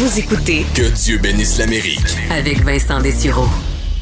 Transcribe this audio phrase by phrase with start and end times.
[0.00, 2.16] Vous écoutez Que Dieu bénisse l'Amérique.
[2.30, 3.44] avec Vincent Dessureau.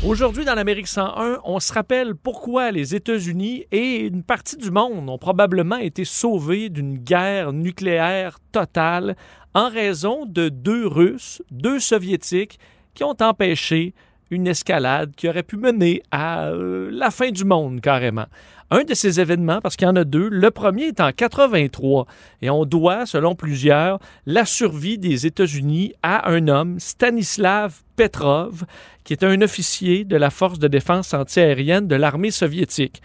[0.06, 5.10] Aujourd'hui, dans l'Amérique 101, on se rappelle pourquoi les États-Unis et une partie du monde
[5.10, 9.16] ont probablement été sauvés d'une guerre nucléaire totale
[9.54, 12.60] en raison de deux Russes, deux Soviétiques
[12.94, 13.92] qui ont empêché
[14.30, 18.26] une escalade qui aurait pu mener à euh, la fin du monde carrément.
[18.70, 22.06] Un de ces événements, parce qu'il y en a deux, le premier est en 83
[22.42, 28.64] et on doit, selon plusieurs, la survie des États-Unis à un homme, Stanislav Petrov,
[29.04, 33.00] qui était un officier de la force de défense antiaérienne de l'armée soviétique.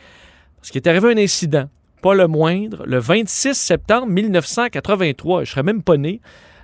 [0.58, 1.70] Parce qu'il est arrivé un incident,
[2.02, 6.20] pas le moindre, le 26 septembre 1983, je serais même pas né.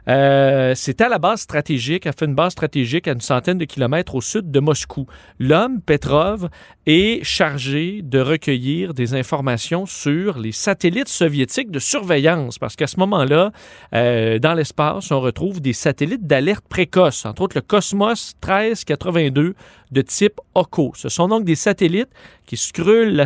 [0.07, 3.65] Euh, C'était à la base stratégique, a fait une base stratégique à une centaine de
[3.65, 5.05] kilomètres au sud de Moscou.
[5.39, 6.49] L'homme, Petrov,
[6.85, 12.99] est chargé de recueillir des informations sur les satellites soviétiques de surveillance, parce qu'à ce
[12.99, 13.51] moment-là,
[13.93, 19.55] euh, dans l'espace, on retrouve des satellites d'alerte précoce, entre autres le Cosmos 1382
[19.91, 20.93] de type OCO.
[20.95, 22.09] Ce sont donc des satellites
[22.45, 23.25] qui scrutent la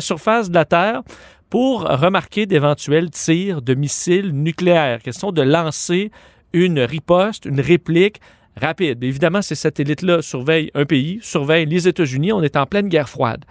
[0.00, 1.02] surface de la Terre
[1.50, 5.00] pour remarquer d'éventuels tirs de missiles nucléaires.
[5.02, 6.10] Question de lancer
[6.52, 8.20] une riposte, une réplique
[8.56, 9.02] rapide.
[9.02, 12.32] Évidemment, ces satellites-là surveillent un pays, surveillent les États-Unis.
[12.32, 13.44] On est en pleine guerre froide.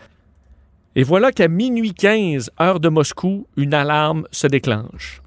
[0.96, 5.22] Et voilà qu'à minuit 15, heure de Moscou, une alarme se déclenche.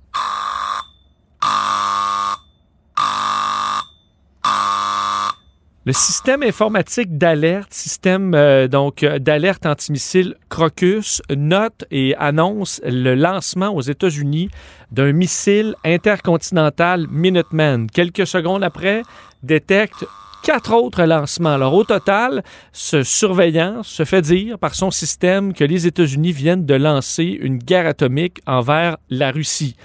[5.86, 13.14] Le système informatique d'alerte, système euh, donc euh, d'alerte antimissile Crocus, note et annonce le
[13.14, 14.50] lancement aux États-Unis
[14.92, 17.86] d'un missile intercontinental Minuteman.
[17.86, 19.04] Quelques secondes après,
[19.42, 20.04] détecte
[20.42, 21.54] quatre autres lancements.
[21.54, 26.66] Alors au total, ce surveillant se fait dire par son système que les États-Unis viennent
[26.66, 29.76] de lancer une guerre atomique envers la Russie.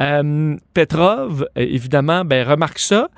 [0.00, 3.08] Euh, Petrov, évidemment, ben, remarque ça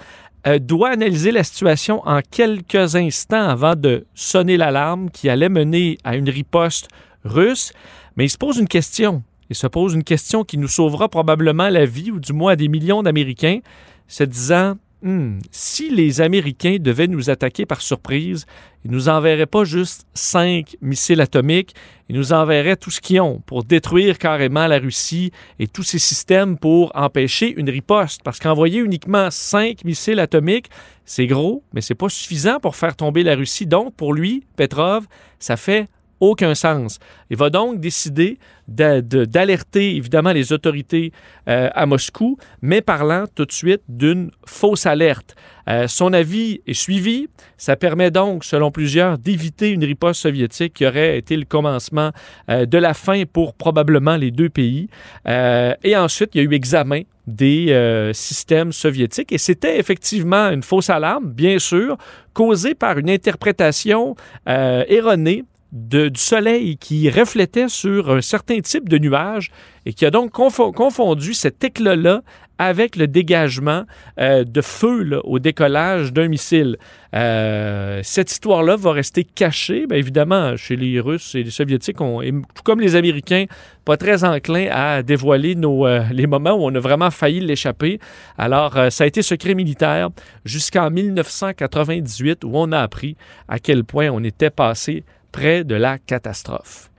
[0.46, 5.98] euh, doit analyser la situation en quelques instants avant de sonner l'alarme qui allait mener
[6.04, 6.88] à une riposte
[7.24, 7.72] russe.
[8.16, 9.22] Mais il se pose une question.
[9.50, 12.68] Il se pose une question qui nous sauvera probablement la vie, ou du moins des
[12.68, 13.60] millions d'Américains,
[14.08, 18.46] se disant Hmm, si les Américains devaient nous attaquer par surprise,
[18.84, 21.74] ils nous enverraient pas juste cinq missiles atomiques,
[22.08, 25.98] ils nous enverraient tout ce qu'ils ont pour détruire carrément la Russie et tous ces
[25.98, 28.22] systèmes pour empêcher une riposte.
[28.22, 30.70] Parce qu'envoyer uniquement cinq missiles atomiques,
[31.04, 33.66] c'est gros, mais c'est pas suffisant pour faire tomber la Russie.
[33.66, 35.06] Donc, pour lui, Petrov,
[35.38, 35.88] ça fait
[36.20, 36.98] aucun sens.
[37.30, 38.38] Il va donc décider
[38.68, 41.12] de- de- d'alerter évidemment les autorités
[41.48, 45.34] euh, à Moscou, mais parlant tout de suite d'une fausse alerte.
[45.68, 47.28] Euh, son avis est suivi.
[47.56, 52.10] Ça permet donc, selon plusieurs, d'éviter une riposte soviétique qui aurait été le commencement
[52.50, 54.88] euh, de la fin pour probablement les deux pays.
[55.26, 60.90] Et ensuite, il y a eu examen des systèmes soviétiques et c'était effectivement une fausse
[60.90, 61.96] alarme, bien sûr,
[62.32, 64.14] causée par une interprétation
[64.46, 65.44] erronée
[65.76, 69.50] du soleil qui reflétait sur un certain type de nuage
[69.84, 72.22] et qui a donc confo- confondu cet éclat-là
[72.58, 73.84] avec le dégagement
[74.18, 76.78] euh, de feu au décollage d'un missile.
[77.14, 82.62] Euh, cette histoire-là va rester cachée, bien évidemment, chez les Russes et les Soviétiques, tout
[82.64, 83.44] comme les Américains,
[83.84, 88.00] pas très enclins à dévoiler euh, les moments où on a vraiment failli l'échapper.
[88.38, 90.08] Alors, ça a été secret militaire
[90.44, 93.16] jusqu'en 1998 où on a appris
[93.48, 95.04] à quel point on était passé
[95.36, 96.90] près de la catastrophe.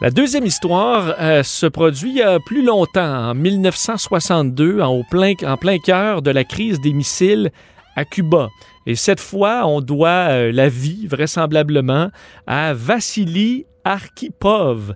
[0.00, 5.56] La deuxième histoire euh, se produit a plus longtemps, en 1962, en, au plein, en
[5.56, 7.50] plein cœur de la crise des missiles
[7.96, 8.48] à Cuba.
[8.86, 12.10] Et cette fois, on doit euh, la vie, vraisemblablement,
[12.46, 14.94] à Vassili Arkhipov,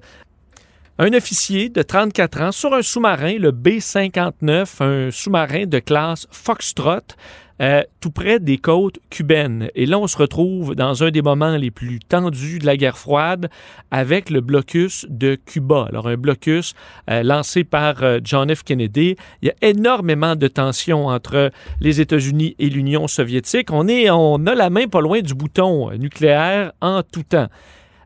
[0.99, 7.17] un officier de 34 ans sur un sous-marin, le B-59, un sous-marin de classe Foxtrot,
[7.61, 9.69] euh, tout près des côtes cubaines.
[9.75, 12.97] Et là, on se retrouve dans un des moments les plus tendus de la guerre
[12.97, 13.51] froide
[13.91, 15.87] avec le blocus de Cuba.
[15.91, 16.75] Alors, un blocus
[17.11, 18.63] euh, lancé par euh, John F.
[18.63, 19.17] Kennedy.
[19.43, 23.71] Il y a énormément de tensions entre les États-Unis et l'Union soviétique.
[23.73, 27.49] On, est, on a la main pas loin du bouton nucléaire en tout temps.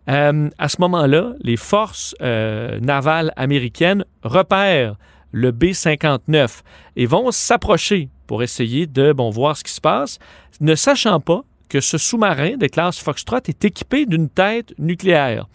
[0.06, 4.97] À ce moment-là, les forces navales américaines repèrent
[5.31, 6.61] le B-59
[6.97, 10.19] et vont s'approcher pour essayer de bon, voir ce qui se passe,
[10.61, 15.47] ne sachant pas que ce sous-marin de classe Foxtrot est équipé d'une tête nucléaire.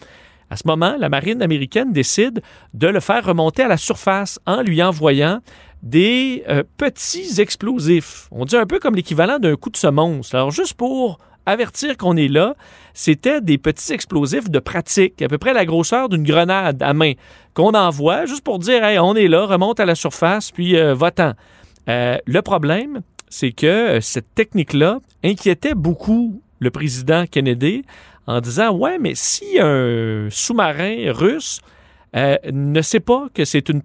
[0.49, 2.41] À ce moment, la marine américaine décide
[2.73, 5.41] de le faire remonter à la surface en lui envoyant
[5.83, 8.27] des euh, petits explosifs.
[8.31, 10.33] On dit un peu comme l'équivalent d'un coup de semonce.
[10.33, 12.55] Alors, juste pour avertir qu'on est là,
[12.93, 17.13] c'était des petits explosifs de pratique, à peu près la grosseur d'une grenade à main,
[17.53, 20.93] qu'on envoie juste pour dire, hey, on est là, remonte à la surface, puis euh,
[20.93, 21.33] va-t'en.
[21.89, 27.83] Euh, le problème, c'est que euh, cette technique-là inquiétait beaucoup le président Kennedy
[28.27, 31.61] en disant, ouais, mais si un sous-marin russe
[32.13, 33.81] ne sait pas que c'est une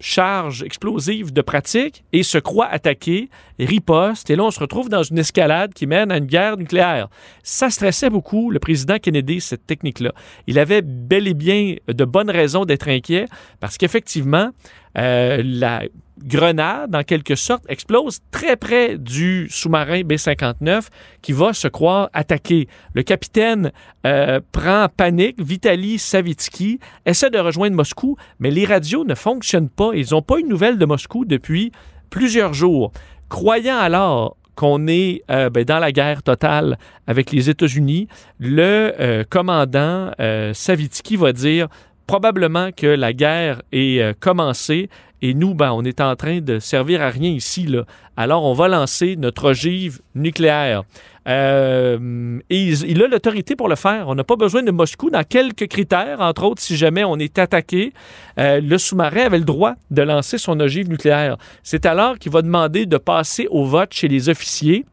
[0.00, 3.28] charge explosive de pratique et se croit attaqué,
[3.58, 7.08] riposte, et là on se retrouve dans une escalade qui mène à une guerre nucléaire.
[7.42, 10.12] Ça stressait beaucoup le président Kennedy, cette technique-là.
[10.46, 13.26] Il avait bel et bien de bonnes raisons d'être inquiet
[13.60, 14.50] parce qu'effectivement,
[14.96, 15.82] euh, la
[16.24, 20.88] grenade, en quelque sorte, explose très près du sous-marin B-59
[21.22, 22.68] qui va se croire attaqué.
[22.94, 23.72] Le capitaine
[24.06, 25.40] euh, prend panique.
[25.40, 29.90] Vitali Savitsky essaie de rejoindre Moscou, mais les radios ne fonctionnent pas.
[29.94, 31.72] Ils n'ont pas eu de nouvelles de Moscou depuis
[32.10, 32.92] plusieurs jours.
[33.28, 38.08] Croyant alors qu'on est euh, ben, dans la guerre totale avec les États-Unis,
[38.40, 40.10] le commandant
[40.52, 41.68] Savitsky va dire
[42.08, 44.88] probablement que la guerre est euh, commencée
[45.20, 47.64] et nous, ben, on est en train de servir à rien ici.
[47.64, 47.84] Là.
[48.16, 50.84] Alors, on va lancer notre ogive nucléaire.
[51.28, 54.08] Euh, et il, a l'autorité pour le faire.
[54.08, 57.38] On n'a pas besoin de Moscou dans quelques critères, entre autres, si jamais on est
[57.38, 57.92] attaqué.
[58.38, 61.36] Euh, le sous-marin avait le droit de lancer son ogive nucléaire.
[61.62, 64.86] C'est alors qu'il va demander de passer au vote chez les officiers.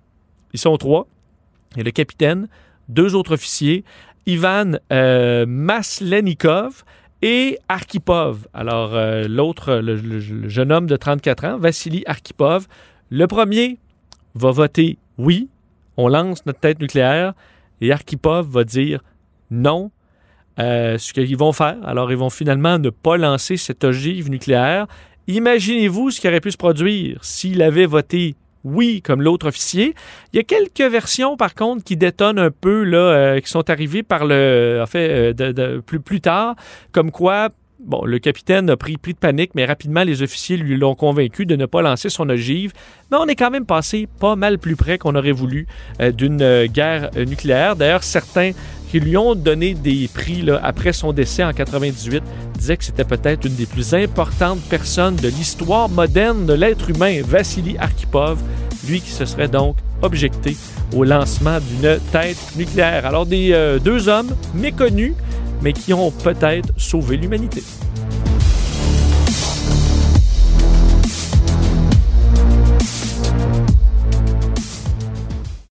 [0.54, 1.08] Ils sont trois.
[1.76, 2.48] Il y a le capitaine,
[2.90, 3.86] deux autres officiers,
[4.26, 6.84] Ivan Maslenikov
[7.22, 8.48] et Arkhipov.
[8.54, 12.68] Alors, euh, l'autre, le, jeune homme de 34 ans, Vassili Arkhipov,
[13.10, 13.80] le premier
[14.36, 15.50] va voter oui,
[15.98, 17.34] on lance notre tête nucléaire,
[17.82, 19.02] et Arkhipov va dire
[19.52, 19.92] non.
[20.58, 24.88] Euh, ce qu'ils vont faire, alors ils vont finalement ne pas lancer cette ogive nucléaire.
[25.28, 28.36] Imaginez-vous ce qui aurait pu se produire s'il avait voté
[28.66, 29.94] oui, comme l'autre officier.
[30.34, 34.04] Il y a quelques versions, par contre, qui détonnent un peu, euh, qui sont arrivées
[34.04, 36.56] par le, fait, euh, plus tard,
[36.92, 40.76] comme quoi Bon, le capitaine a pris, pris de panique, mais rapidement, les officiers lui
[40.76, 42.74] l'ont convaincu de ne pas lancer son ogive.
[43.12, 45.68] Mais on est quand même passé pas mal plus près qu'on aurait voulu
[46.02, 47.76] euh, d'une guerre nucléaire.
[47.76, 48.54] D'ailleurs, certains
[48.90, 52.24] qui lui ont donné des prix après son décès en 98
[52.58, 57.22] disaient que c'était peut-être une des plus importantes personnes de l'histoire moderne de l'être humain,
[57.26, 58.40] Vassili Arkhipov,
[58.88, 60.56] lui qui se serait donc objecté
[60.96, 63.06] au lancement d'une tête nucléaire.
[63.06, 65.14] Alors des euh, deux hommes méconnus
[65.62, 67.64] mais qui ont peut-être sauvé l'humanité.